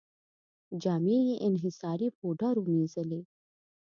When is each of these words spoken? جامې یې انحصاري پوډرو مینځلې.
جامې 0.81 1.17
یې 1.27 1.35
انحصاري 1.47 2.09
پوډرو 2.17 2.61
مینځلې. 2.71 3.21